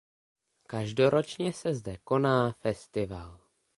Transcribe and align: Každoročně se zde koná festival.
Každoročně 0.67 1.53
se 1.53 1.75
zde 1.75 1.97
koná 1.97 2.51
festival. 2.51 3.39